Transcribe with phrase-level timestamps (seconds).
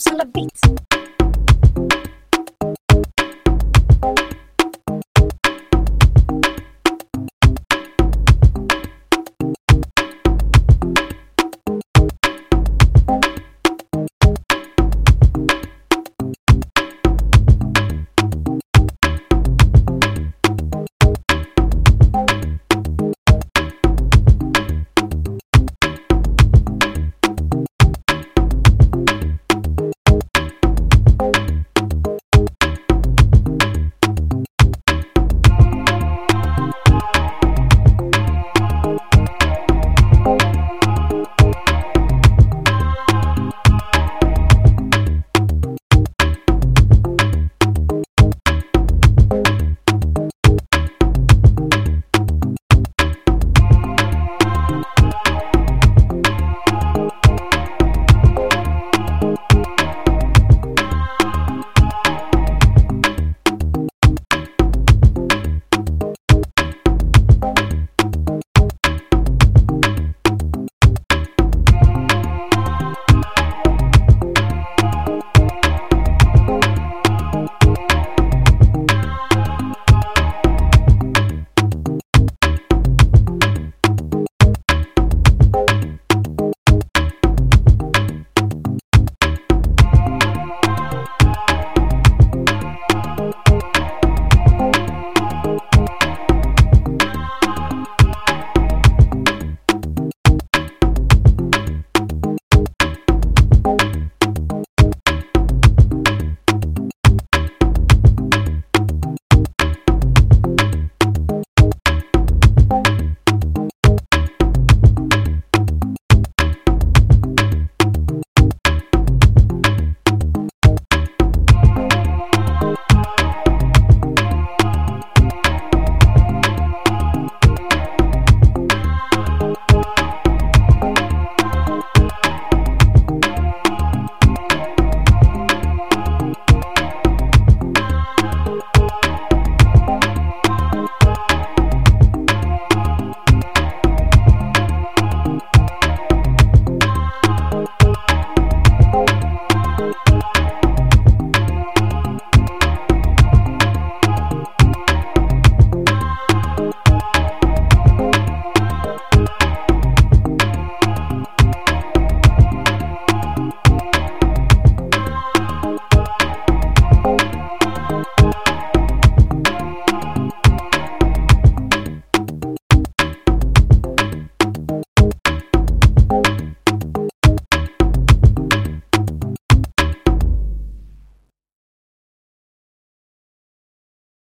[0.00, 0.89] drums on the beat.